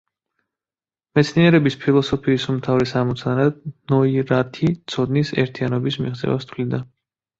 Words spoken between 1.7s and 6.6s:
ფილოსოფიის უმთავრეს ამოცანად ნოირათი ცოდნის ერთიანობის მიღწევას